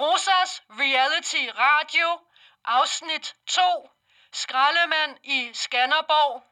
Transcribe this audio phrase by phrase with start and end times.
[0.00, 2.06] Rosas Reality Radio,
[2.64, 3.60] afsnit 2.
[4.32, 6.42] Skraldemand i Skanderborg.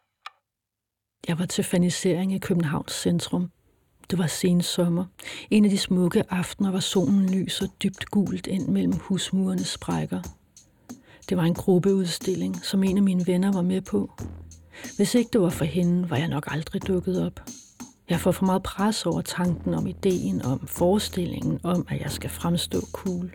[1.29, 3.51] Jeg var til fanisering i Københavns centrum.
[4.11, 5.05] Det var sen sommer.
[5.51, 10.23] En af de smukke aftener, var solen lyser dybt gult ind mellem husmurenes sprækker.
[11.29, 14.11] Det var en gruppeudstilling, som en af mine venner var med på.
[14.97, 17.41] Hvis ikke det var for hende, var jeg nok aldrig dukket op.
[18.11, 22.31] Jeg får for meget pres over tanken om ideen om forestillingen om, at jeg skal
[22.31, 23.33] fremstå cool.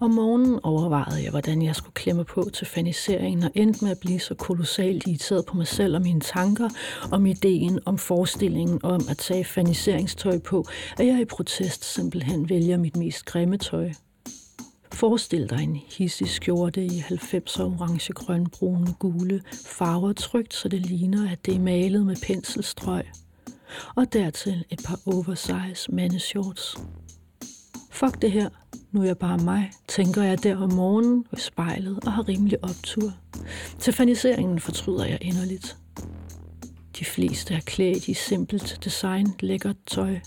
[0.00, 3.98] Om morgenen overvejede jeg, hvordan jeg skulle klemme på til faniseringen og endte med at
[4.00, 6.68] blive så kolossalt irriteret på mig selv og mine tanker
[7.12, 10.64] om ideen om forestillingen om at tage faniseringstøj på,
[10.98, 13.90] at jeg i protest simpelthen vælger mit mest grimme tøj.
[14.92, 20.86] Forestil dig en hissig skjorte i 90'er orange, grøn, brune, gule farver trygt, så det
[20.86, 23.04] ligner, at det er malet med penselstrøg.
[23.94, 26.76] Og dertil et par oversize mandeshorts.
[27.90, 28.50] Fuck det her,
[28.92, 32.64] nu er jeg bare mig, tænker jeg der om morgenen ved spejlet og har rimelig
[32.64, 33.12] optur.
[33.78, 35.76] Til faniseringen fortryder jeg inderligt.
[36.98, 40.20] De fleste er klædt i simpelt design, lækkert tøj,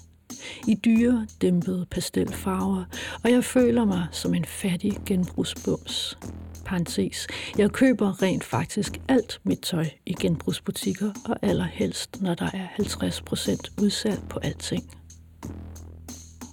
[0.67, 2.83] i dyre, dæmpede pastelfarver,
[3.23, 6.17] og jeg føler mig som en fattig genbrugsbums.
[6.65, 7.27] Parenthes.
[7.57, 13.83] Jeg køber rent faktisk alt mit tøj i genbrugsbutikker, og allerhelst, når der er 50%
[13.83, 14.83] udsalg på alting.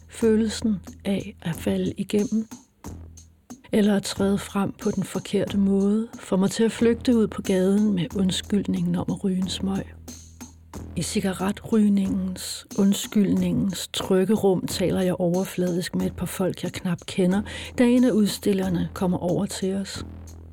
[0.08, 2.46] Følelsen af at falde igennem,
[3.72, 7.42] eller at træde frem på den forkerte måde, får mig til at flygte ud på
[7.42, 9.84] gaden med undskyldningen om at ryge en smøg.
[10.96, 17.42] I cigaretrygningens, undskyldningens trygge rum taler jeg overfladisk med et par folk, jeg knap kender,
[17.78, 20.06] da en af udstillerne kommer over til os.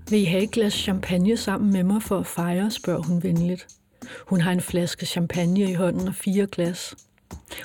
[0.10, 3.68] Vil I have et glas champagne sammen med mig for at fejre, spørger hun venligt.
[4.28, 6.96] Hun har en flaske champagne i hånden og fire glas.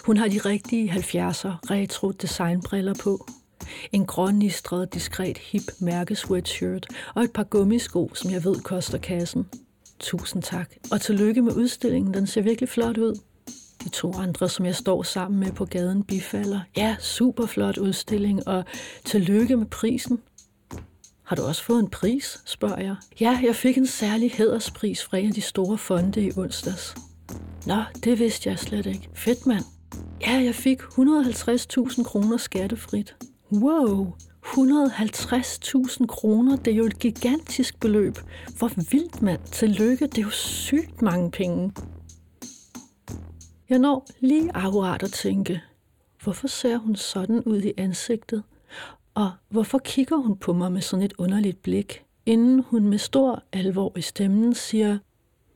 [0.06, 3.26] Hun har de rigtige 70'er retro designbriller på.
[3.92, 9.46] En grønnistret, diskret hip mærke sweatshirt og et par gummisko, som jeg ved koster kassen.
[10.02, 10.70] Tusind tak.
[10.92, 12.14] Og tillykke med udstillingen.
[12.14, 13.20] Den ser virkelig flot ud.
[13.84, 16.60] De to andre, som jeg står sammen med på gaden, bifalder.
[16.76, 18.64] Ja, super flot udstilling, og
[19.04, 20.18] tillykke med prisen.
[21.22, 22.96] Har du også fået en pris, spørger jeg.
[23.20, 26.94] Ja, jeg fik en særlig hæderspris fra en af de store fonde i onsdags.
[27.66, 29.08] Nå, det vidste jeg slet ikke.
[29.14, 29.64] Fedt, mand.
[30.20, 33.16] Ja, jeg fik 150.000 kroner skattefrit.
[33.52, 34.12] Wow,
[34.46, 38.18] 150.000 kroner, det er jo et gigantisk beløb.
[38.58, 39.40] Hvor vildt, mand.
[39.52, 41.72] Tillykke, det er jo sygt mange penge.
[43.68, 45.60] Jeg når lige akkurat at tænke,
[46.22, 48.42] hvorfor ser hun sådan ud i ansigtet?
[49.14, 53.42] Og hvorfor kigger hun på mig med sådan et underligt blik, inden hun med stor
[53.52, 54.98] alvor i stemmen siger,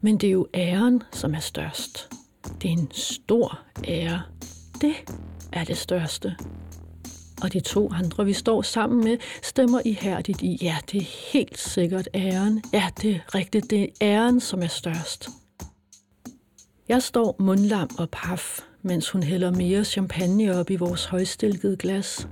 [0.01, 2.11] men det er jo æren, som er størst.
[2.63, 3.59] Det er en stor
[3.89, 4.23] ære.
[4.81, 4.95] Det
[5.53, 6.37] er det største.
[7.43, 11.59] Og de to andre, vi står sammen med, stemmer ihærdigt i, ja, det er helt
[11.59, 12.63] sikkert æren.
[12.73, 15.29] Ja, det er rigtigt, det er æren, som er størst.
[16.89, 22.29] Jeg står mundlam og paf, mens hun hælder mere champagne op i vores højstilkede glas.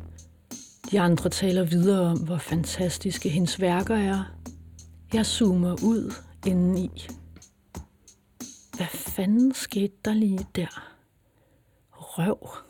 [0.90, 4.24] De andre taler videre om, hvor fantastiske hendes værker er.
[5.12, 6.14] Jeg zoomer ud
[6.46, 7.06] indeni.
[8.76, 10.90] Hvad fanden skete der lige der?
[11.92, 12.63] Røv.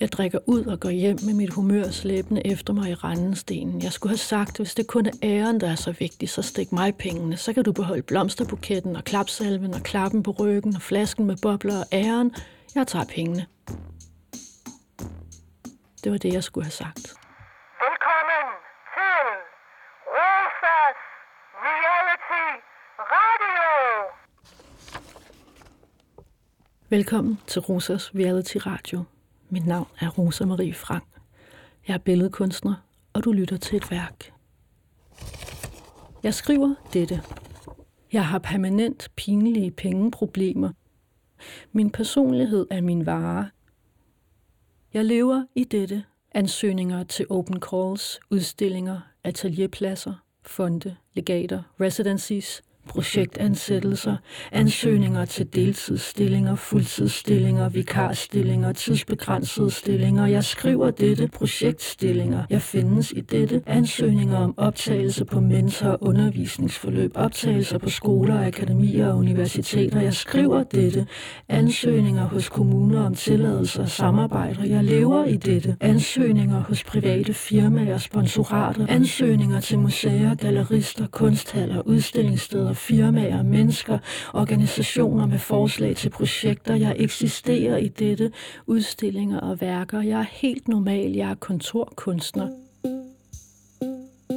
[0.00, 3.82] Jeg drikker ud og går hjem med mit humør slæbende efter mig i randestenen.
[3.82, 6.72] Jeg skulle have sagt, hvis det kun er æren, der er så vigtig, så stik
[6.72, 7.36] mig pengene.
[7.36, 11.78] Så kan du beholde blomsterbuketten og klapsalven og klappen på ryggen og flasken med bobler
[11.80, 12.34] og æren.
[12.74, 13.46] Jeg tager pengene.
[16.04, 17.14] Det var det, jeg skulle have sagt.
[18.10, 20.94] Velkommen til Rosas
[21.64, 22.66] Reality
[23.06, 23.44] Radio.
[26.90, 29.04] Velkommen til Rosas Reality Radio.
[29.52, 31.04] Mit navn er Rosa Marie Frank.
[31.88, 32.74] Jeg er billedkunstner,
[33.12, 34.32] og du lytter til et værk.
[36.22, 37.22] Jeg skriver dette.
[38.12, 40.72] Jeg har permanent pinlige pengeproblemer.
[41.72, 43.50] Min personlighed er min vare.
[44.94, 46.04] Jeg lever i dette.
[46.32, 54.16] Ansøgninger til open calls, udstillinger, atelierpladser, fonde, legater, residencies, projektansættelser,
[54.52, 60.26] ansøgninger til deltidsstillinger, fuldtidsstillinger, vikarstillinger, tidsbegrænsede stillinger.
[60.26, 62.42] Jeg skriver dette projektstillinger.
[62.50, 69.08] Jeg findes i dette ansøgninger om optagelse på mentor- og undervisningsforløb, optagelser på skoler, akademier
[69.08, 70.00] og universiteter.
[70.00, 71.06] Jeg skriver dette
[71.48, 74.64] ansøgninger hos kommuner om tilladelser og samarbejder.
[74.64, 82.72] Jeg lever i dette ansøgninger hos private firmaer, sponsorater, ansøgninger til museer, gallerister, kunsthaller, udstillingssteder,
[82.86, 83.98] firmaer, mennesker,
[84.34, 86.74] organisationer med forslag til projekter.
[86.74, 88.32] Jeg eksisterer i dette,
[88.66, 90.00] udstillinger og værker.
[90.00, 92.48] Jeg er helt normal, jeg er kontorkunstner.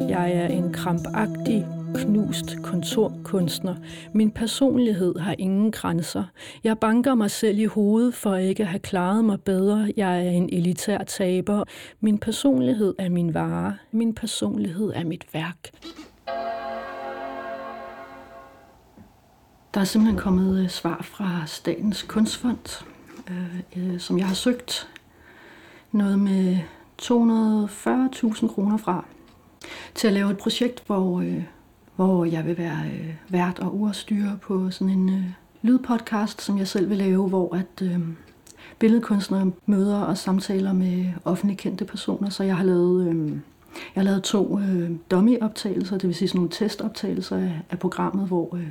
[0.00, 3.74] Jeg er en krampagtig, knust kontorkunstner.
[4.12, 6.24] Min personlighed har ingen grænser.
[6.64, 9.92] Jeg banker mig selv i hovedet for ikke at have klaret mig bedre.
[9.96, 11.64] Jeg er en elitær taber.
[12.00, 13.76] Min personlighed er min vare.
[13.90, 15.70] Min personlighed er mit værk.
[19.74, 22.84] Der er simpelthen kommet øh, svar fra Statens Kunstfond,
[23.30, 24.88] øh, øh, som jeg har søgt
[25.92, 26.56] noget med
[27.02, 29.04] 240.000 kroner fra
[29.94, 31.42] til at lave et projekt, hvor, øh,
[31.96, 35.24] hvor jeg vil være øh, vært og ordstyre på sådan en øh,
[35.62, 38.00] lydpodcast, som jeg selv vil lave, hvor at øh,
[38.78, 42.30] billedkunstnere møder og samtaler med offentligt kendte personer.
[42.30, 43.08] Så jeg har lavet...
[43.08, 43.32] Øh,
[43.94, 48.28] jeg har lavet to øh, dummy-optagelser, det vil sige sådan nogle testoptagelser af, af programmet,
[48.28, 48.66] hvor øh,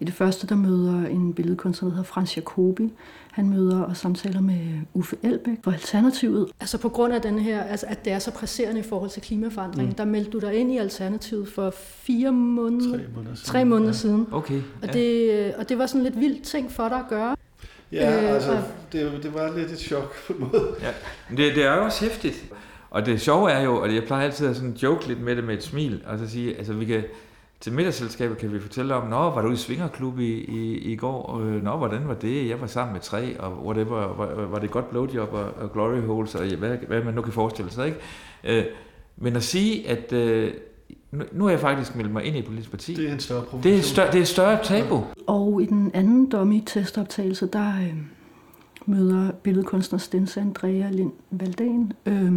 [0.00, 2.92] i det første, der møder en billedkunstner, der hedder Frans Jacobi.
[3.30, 4.60] Han møder og samtaler med
[4.94, 6.48] Uffe Elbæk for Alternativet.
[6.60, 9.22] Altså på grund af den her, altså at det er så presserende i forhold til
[9.22, 9.94] klimaforandring, mm.
[9.94, 13.46] der meldte du dig ind i Alternativet for fire måneder, tre måneder siden.
[13.52, 13.92] Tre måneder ja.
[13.92, 14.26] siden.
[14.32, 14.54] Okay.
[14.54, 14.88] Ja.
[14.88, 17.36] Og, det, øh, og det var sådan lidt vildt ting for dig at gøre.
[17.92, 18.58] Ja, øh, altså,
[18.92, 20.74] det, det var lidt et chok på en måde.
[20.82, 20.90] Ja,
[21.28, 22.44] men det, det er jo også hæftigt.
[22.90, 25.44] Og det sjove er jo, og jeg plejer altid at sådan joke lidt med det
[25.44, 27.02] med et smil, og så sige, altså vi kan,
[27.60, 31.40] til middagsselskabet kan vi fortælle om, nå, var du i Svingerklub i, i, i går?
[31.40, 32.48] Øh, nå, hvordan var det?
[32.48, 36.00] Jeg var sammen med tre, og whatever, var, var det godt blowjob og, og glory
[36.00, 37.98] holes, og hvad, hvad man nu kan forestille sig, ikke?
[38.44, 38.64] Øh,
[39.16, 40.52] men at sige, at øh,
[41.32, 42.94] nu, er jeg faktisk meldt mig ind i et politisk parti.
[42.94, 45.04] Det er en større Det er, større, det er et større tabu.
[45.26, 47.94] Og i den anden dummy-testoptagelse, der øh,
[48.86, 52.32] møder billedkunstner Stense Andrea Lind Valdan, øh,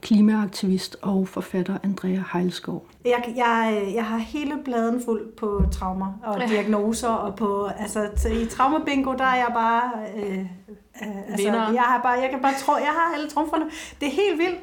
[0.00, 2.86] klimaaktivist og forfatter Andrea Heilskov.
[3.04, 8.08] Jeg, jeg, jeg har hele bladen fuld på traumer og diagnoser, og på, altså,
[8.42, 9.92] i traumabingo, der er jeg bare...
[10.16, 10.46] Øh, øh,
[11.28, 13.64] altså, jeg, har bare, jeg kan bare tro, jeg har alle trumferne.
[14.00, 14.60] Det er helt vildt.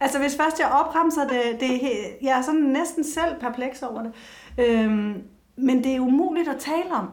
[0.00, 4.02] Altså, hvis først jeg opremser det, det er, jeg er sådan næsten selv perpleks over
[4.02, 4.12] det.
[4.58, 5.22] Øhm,
[5.56, 7.08] men det er umuligt at tale om.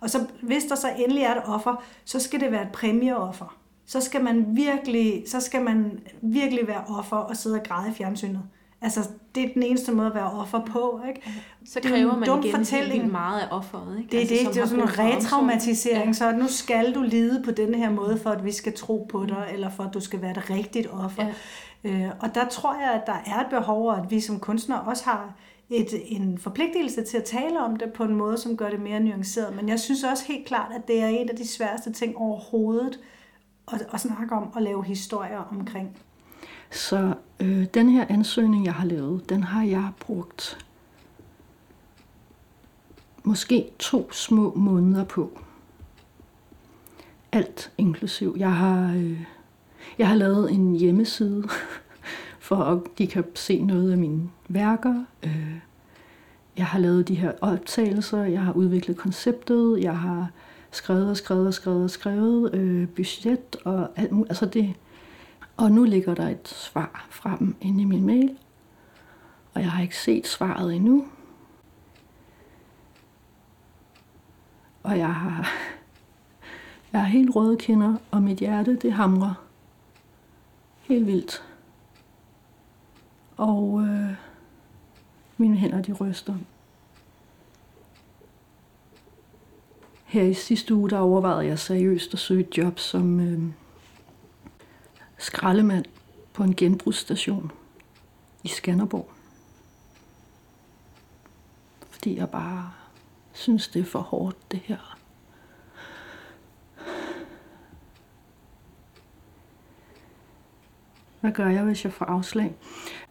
[0.00, 3.59] Og så, hvis der så endelig er et offer, så skal det være et præmieoffer
[3.90, 7.94] så skal man virkelig, så skal man virkelig være offer og sidde og græde i
[7.94, 8.42] fjernsynet.
[8.82, 11.20] Altså, det er den eneste måde at være offer på, ikke?
[11.64, 13.10] Så kræver man igen fortælling.
[13.10, 14.10] meget af offeret, ikke?
[14.10, 16.12] Det er altså, det, det er sådan en retraumatisering, ja.
[16.12, 19.24] så nu skal du lide på den her måde, for at vi skal tro på
[19.28, 19.54] dig, mm.
[19.54, 21.26] eller for at du skal være et rigtigt offer.
[21.84, 21.90] Ja.
[21.90, 24.80] Øh, og der tror jeg, at der er et behov, og at vi som kunstnere
[24.80, 25.34] også har
[25.70, 29.00] et, en forpligtelse til at tale om det på en måde, som gør det mere
[29.00, 29.56] nuanceret.
[29.56, 33.00] Men jeg synes også helt klart, at det er en af de sværeste ting overhovedet,
[33.72, 35.96] at, at snakke om og lave historier omkring.
[36.70, 40.66] Så øh, den her ansøgning, jeg har lavet, den har jeg brugt
[43.22, 45.40] måske to små måneder på.
[47.32, 48.36] Alt inklusiv.
[48.38, 49.20] Jeg har, øh,
[49.98, 51.48] jeg har lavet en hjemmeside,
[52.48, 55.04] for at de kan se noget af mine værker.
[55.22, 55.54] Øh,
[56.56, 60.30] jeg har lavet de her optagelser, jeg har udviklet konceptet, jeg har
[60.70, 64.30] skrevet og skrevet og skrevet og skrevet, øh, budget og alt muligt.
[64.30, 64.74] Altså det.
[65.56, 68.36] Og nu ligger der et svar fra dem inde i min mail,
[69.54, 71.06] og jeg har ikke set svaret endnu.
[74.82, 75.50] Og jeg har,
[76.92, 79.34] jeg har helt røde kinder, og mit hjerte, det hamrer.
[80.80, 81.44] Helt vildt.
[83.36, 84.14] Og øh,
[85.36, 86.34] mine hænder, de ryster.
[90.10, 93.42] Her i sidste uge, der overvejede jeg seriøst at søge et job som øh,
[95.18, 95.84] skraldemand
[96.32, 97.52] på en genbrugsstation
[98.44, 99.10] i Skanderborg.
[101.90, 102.72] Fordi jeg bare
[103.32, 104.98] synes, det er for hårdt, det her.
[111.20, 112.54] Hvad gør jeg, hvis jeg får afslag?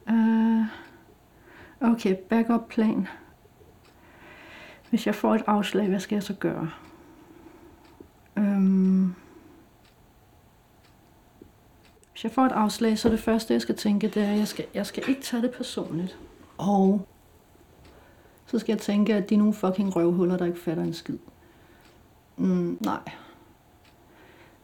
[0.10, 0.66] Uh,
[1.82, 3.08] okay, backup plan.
[4.90, 6.72] Hvis jeg får et afslag, hvad skal jeg så gøre?
[12.20, 14.38] Hvis jeg får et afslag, så er det første, jeg skal tænke, det er, at
[14.38, 16.18] jeg skal, jeg skal ikke tage det personligt.
[16.58, 17.08] Og
[18.46, 21.18] så skal jeg tænke, at de er nogle fucking røvhuller, der ikke fatter en skid.
[22.38, 23.00] Mm, nej.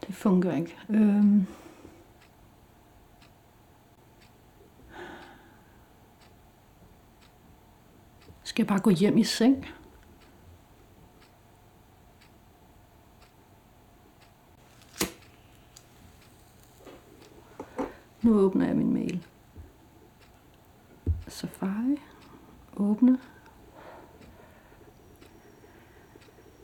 [0.06, 0.76] Det fungerer ikke.
[0.88, 1.46] Øhm.
[8.42, 9.66] Skal jeg bare gå hjem i seng?
[18.22, 19.26] Nu åbner jeg min mail.
[21.28, 21.96] Safari.
[22.76, 23.18] Åbne.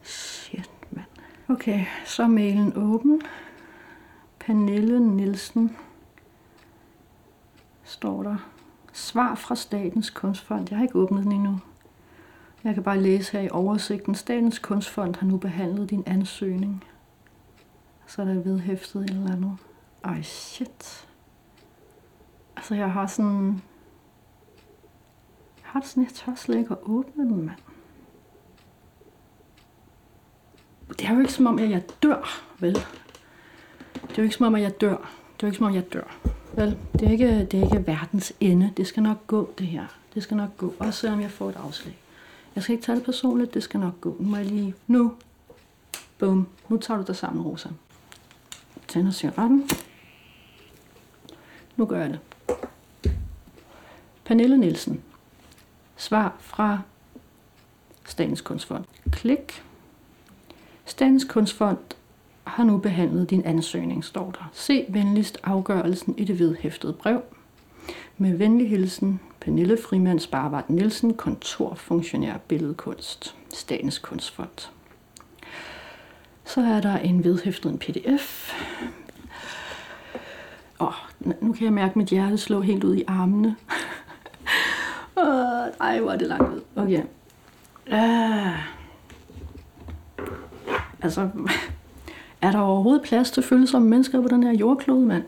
[0.02, 1.06] Shit, mand.
[1.48, 3.22] Okay, så er mailen åben.
[4.40, 5.76] Pernille Nielsen
[7.84, 8.36] står der.
[8.92, 10.66] Svar fra Statens Kunstfond.
[10.70, 11.58] Jeg har ikke åbnet den endnu.
[12.64, 14.14] Jeg kan bare læse her i oversigten.
[14.14, 16.84] Statens Kunstfond har nu behandlet din ansøgning.
[18.06, 19.56] Så er der vedhæftet et eller andet.
[20.04, 21.08] Ej, shit.
[22.56, 23.62] Altså, jeg har sådan...
[25.62, 27.58] Jeg har det sådan, jeg tør slet ikke at åbne den, mand.
[30.88, 32.74] Det er jo ikke som om, at jeg dør, vel?
[32.74, 34.96] Det er jo ikke som om, at jeg dør.
[34.96, 36.16] Det er jo ikke som om, jeg dør.
[36.56, 38.72] Vel, det er ikke, det er ikke verdens ende.
[38.76, 39.86] Det skal nok gå, det her.
[40.14, 40.74] Det skal nok gå.
[40.78, 41.98] Også selvom jeg får et afslag.
[42.54, 43.54] Jeg skal ikke tage det personligt.
[43.54, 44.16] Det skal nok gå.
[44.20, 44.74] Nu må jeg lige...
[44.86, 45.12] Nu.
[46.18, 46.46] Bum.
[46.68, 47.68] Nu tager du dig sammen, Rosa.
[48.88, 49.68] Tænder cigaretten.
[51.76, 52.20] Nu gør jeg det.
[54.24, 55.02] Pernille Nielsen.
[55.96, 56.80] Svar fra
[58.04, 58.84] Statens Kunstfond.
[59.12, 59.62] Klik.
[60.84, 61.78] Statens Kunstfond
[62.44, 64.50] har nu behandlet din ansøgning, står der.
[64.52, 67.22] Se venligst afgørelsen i det vedhæftede brev.
[68.18, 74.70] Med venlig hilsen, Pernille Frimand Sparvart Nielsen, kontorfunktionær billedkunst, Statens Kunstfond.
[76.44, 78.54] Så er der en vedhæftet en pdf.
[80.80, 80.92] Åh,
[81.40, 83.56] nu kan jeg mærke mit hjerte slå helt ud i armene.
[85.82, 86.60] Ej, hvor er det langt ud.
[86.76, 87.02] Okay.
[87.86, 88.58] Uh,
[91.02, 91.28] altså,
[92.42, 95.24] er der overhovedet plads til følsomme mennesker på den her jordklode, mand?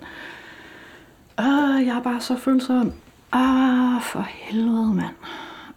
[1.39, 2.93] Uh, jeg er bare så følsom.
[3.33, 5.15] Ah, for helvede, mand.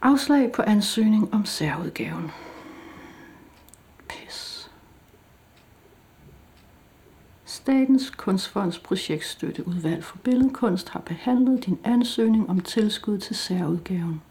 [0.02, 2.32] Afslag på ansøgning om særudgaven.
[4.10, 4.70] Pis.
[7.46, 14.22] Statens Kunstfonds projektstøtteudvalg for billedkunst har behandlet din ansøgning om tilskud til særudgaven.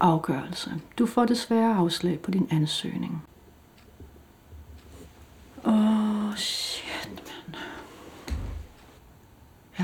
[0.00, 0.70] Afgørelse.
[0.98, 3.22] Du får desværre afslag på din ansøgning.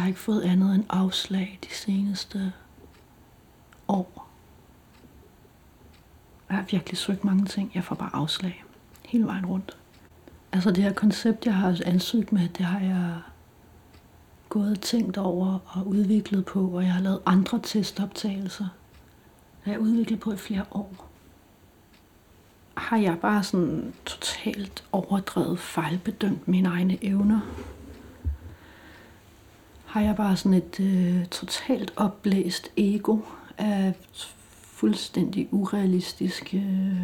[0.09, 2.53] Ikke fået andet end afslag de seneste
[3.89, 4.29] år.
[6.49, 7.71] Jeg har virkelig søgt mange ting.
[7.75, 8.65] Jeg får bare afslag
[9.05, 9.77] hele vejen rundt.
[10.53, 13.15] Altså det her koncept, jeg har ansøgt med, det har jeg
[14.49, 18.65] gået og tænkt over og udviklet på, og jeg har lavet andre testoptagelser.
[18.65, 21.09] Det har jeg udviklet på i flere år.
[22.75, 27.41] Har jeg bare sådan totalt overdrevet fejlbedømt mine egne evner?
[29.89, 33.19] Har jeg bare sådan et øh, totalt opblæst ego
[33.59, 33.95] af
[34.63, 37.01] fuldstændig urealistisk øh,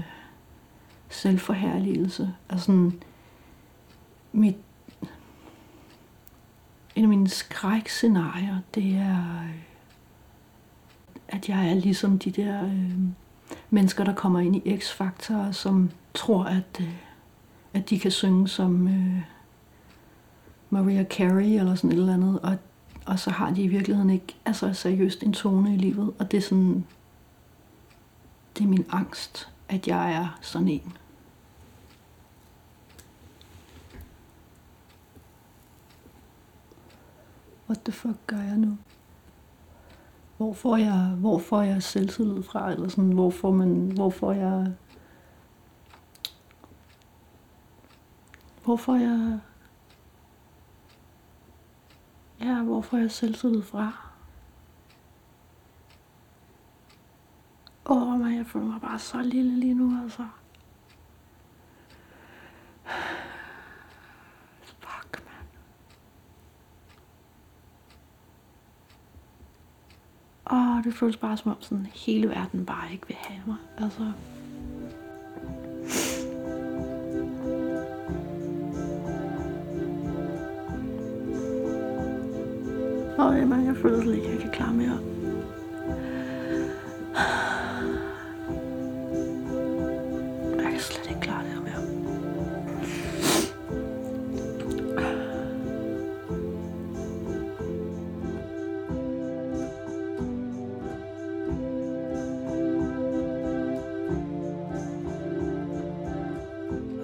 [1.08, 2.34] selvforherligelse?
[2.48, 3.02] Altså sådan,
[4.32, 4.56] mit,
[6.94, 9.54] en af mine skrækscenarier, det er, øh,
[11.28, 12.98] at jeg er ligesom de der øh,
[13.70, 16.94] mennesker, der kommer ind i X-Factor, som tror, at, øh,
[17.74, 19.22] at de kan synge som øh,
[20.70, 22.56] Maria Carey eller sådan et eller andet, og,
[23.06, 26.36] og så har de i virkeligheden ikke altså seriøst en tone i livet, og det
[26.36, 26.86] er sådan,
[28.58, 30.96] det er min angst, at jeg er sådan en.
[37.68, 38.78] What the fuck gør jeg nu?
[40.36, 44.32] hvor får jeg, hvor får jeg selvtillid fra, eller sådan, hvor får, man, hvor får
[44.32, 44.72] jeg,
[48.64, 49.38] hvor får jeg,
[52.44, 53.92] er, hvor får jeg selvtillid fra?
[57.86, 60.26] Åh, oh, man, jeg føler mig bare så lille lige nu, altså.
[70.44, 73.56] Og det føles bare som om sådan hele verden bare ikke vil have mig.
[73.76, 74.12] Altså,
[83.24, 84.98] Og Emma, jeg føler slet ikke, at jeg kan klare mere.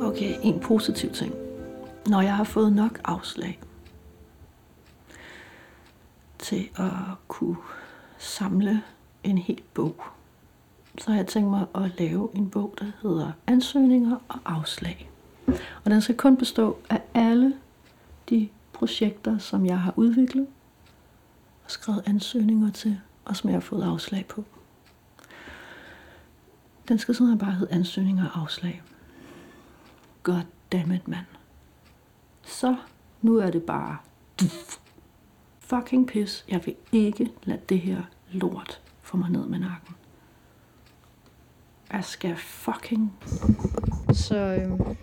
[0.01, 1.35] Okay, en positiv ting.
[2.07, 3.61] Når jeg har fået nok afslag
[6.51, 6.91] til at
[7.29, 7.57] kunne
[8.19, 8.83] samle
[9.25, 10.05] en hel bog,
[10.99, 15.11] så har jeg tænkt mig at lave en bog, der hedder Ansøgninger og afslag.
[15.85, 17.55] Og den skal kun bestå af alle
[18.31, 20.47] de projekter, som jeg har udviklet
[21.65, 24.45] og skrevet ansøgninger til, og som jeg har fået afslag på.
[26.89, 28.83] Den skal sådan bare hedde ansøgninger og afslag.
[30.23, 31.27] Goddammit, mand.
[32.43, 32.77] Så
[33.23, 33.97] nu er det bare
[35.71, 36.45] fucking pis.
[36.49, 39.95] Jeg vil ikke lade det her lort få mig ned med nakken.
[41.93, 43.13] Jeg skal fucking...
[44.13, 44.97] Så øhm,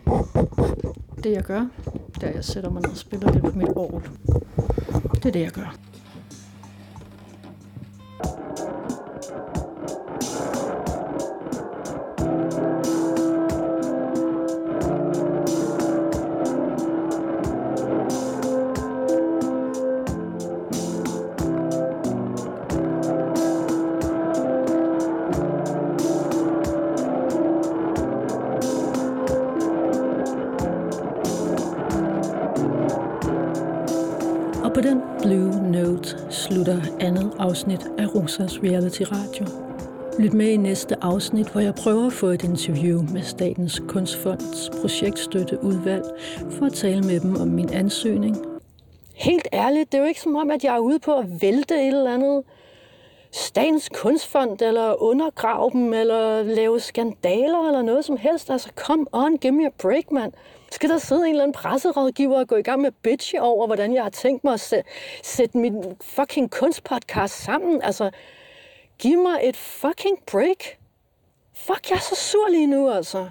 [1.23, 1.67] det jeg gør,
[2.15, 4.09] det er, at jeg sætter mig ned og spiller lidt på mit orgel.
[5.13, 5.75] Det er det, jeg gør.
[37.47, 39.45] Afsnit af Rosas Reality Radio.
[40.19, 44.69] Lyt med i næste afsnit, hvor jeg prøver at få et interview med Statens Kunstfonds
[44.81, 46.03] projektstøtteudvalg
[46.51, 48.37] for at tale med dem om min ansøgning.
[49.13, 51.75] Helt ærligt, det er jo ikke som om, at jeg er ude på at vælte
[51.75, 52.43] et eller andet
[53.31, 58.49] Statens Kunstfond, eller undergrave dem, eller lave skandaler, eller noget som helst.
[58.49, 60.33] Altså, come on, give me a break, mand.
[60.71, 63.93] Skal der sidde en eller anden presserådgiver og gå i gang med bitch over, hvordan
[63.93, 64.73] jeg har tænkt mig at
[65.23, 67.81] sætte min fucking kunstpodcast sammen?
[67.81, 68.11] Altså,
[68.99, 70.77] giv mig et fucking break.
[71.55, 73.29] Fuck, jeg er så sur lige nu, altså.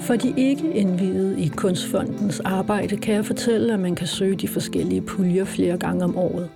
[0.00, 4.48] For de ikke indvidede i Kunstfondens arbejde kan jeg fortælle, at man kan søge de
[4.48, 6.50] forskellige puljer flere gange om året.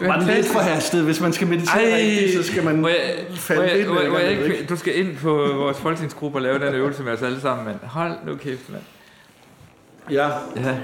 [0.00, 1.04] Var det lidt for hastet?
[1.04, 2.96] Hvis man skal meditere Ej, rigtigt, så skal man må jeg,
[3.34, 6.38] falde må jeg, lidt må jeg, må jeg ikke, Du skal ind på vores folketingsgruppe
[6.38, 7.76] og lave den øvelse med os alle sammen, mand.
[7.82, 8.82] Hold nu kæft, mand.
[10.10, 10.28] Ja.
[10.56, 10.76] Ja.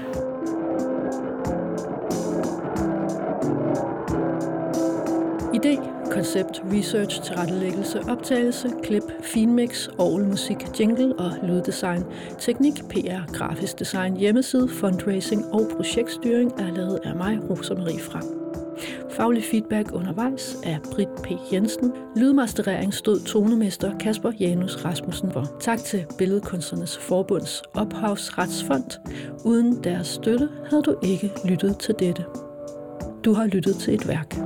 [5.53, 12.03] Idé, Koncept, research, tilrettelæggelse, optagelse, klip, finmix, musik, jingle og lyddesign.
[12.39, 18.42] Teknik, PR, grafisk design, hjemmeside, fundraising og projektstyring er lavet af mig, Rosa Marie Frank.
[19.13, 21.53] Faglig feedback undervejs af Britt P.
[21.53, 21.91] Jensen.
[22.15, 25.57] Lydmasterering stod tonemester Kasper Janus Rasmussen for.
[25.59, 28.99] Tak til Billedkunstnernes Forbunds Ophavsretsfond.
[29.45, 32.25] Uden deres støtte havde du ikke lyttet til dette.
[33.25, 34.42] Du har lyttet til et værk.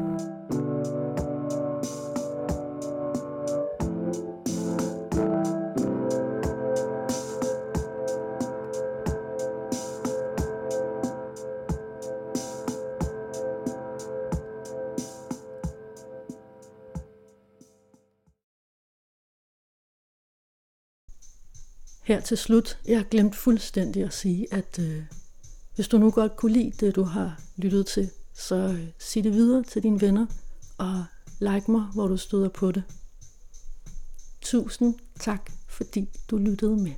[22.07, 25.03] Her til slut, jeg har glemt fuldstændig at sige, at øh,
[25.75, 29.33] hvis du nu godt kunne lide det, du har lyttet til, så øh, sig det
[29.33, 30.25] videre til dine venner,
[30.77, 31.05] og
[31.39, 32.83] like mig, hvor du støder på det.
[34.41, 36.93] Tusind tak, fordi du lyttede med.